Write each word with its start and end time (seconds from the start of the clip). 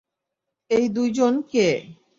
এই 0.71 0.85
দুইজন 0.89 1.33
কে? 1.51 1.67